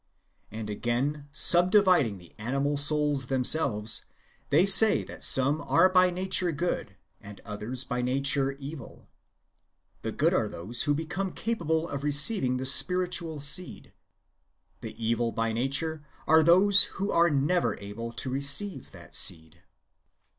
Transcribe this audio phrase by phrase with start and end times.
[0.49, 4.05] And again subdividing the animal souls themselves,
[4.49, 9.07] they say that some are by nature good, and others by nature evil.
[10.01, 13.93] The good are those who become capable of receiving the [spiritual] seed;
[14.79, 19.61] the evil by nature are those wdio are never able to receive that seed.